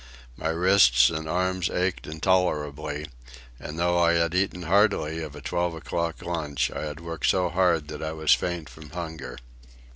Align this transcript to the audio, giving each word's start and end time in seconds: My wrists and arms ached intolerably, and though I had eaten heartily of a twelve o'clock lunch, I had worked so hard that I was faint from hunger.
My 0.35 0.49
wrists 0.49 1.11
and 1.11 1.29
arms 1.29 1.69
ached 1.69 2.07
intolerably, 2.07 3.05
and 3.59 3.77
though 3.77 3.99
I 3.99 4.13
had 4.13 4.33
eaten 4.33 4.63
heartily 4.63 5.21
of 5.21 5.35
a 5.35 5.41
twelve 5.41 5.75
o'clock 5.75 6.23
lunch, 6.23 6.71
I 6.71 6.85
had 6.85 6.99
worked 7.01 7.27
so 7.27 7.49
hard 7.49 7.87
that 7.89 8.01
I 8.01 8.13
was 8.13 8.33
faint 8.33 8.67
from 8.67 8.89
hunger. 8.89 9.37